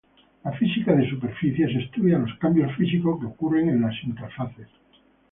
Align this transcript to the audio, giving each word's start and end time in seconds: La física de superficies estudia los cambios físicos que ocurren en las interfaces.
La 0.43 0.51
física 0.53 0.95
de 0.95 1.07
superficies 1.07 1.75
estudia 1.75 2.17
los 2.17 2.33
cambios 2.39 2.75
físicos 2.75 3.19
que 3.19 3.27
ocurren 3.27 3.69
en 3.69 3.81
las 3.83 3.93
interfaces. 4.03 4.67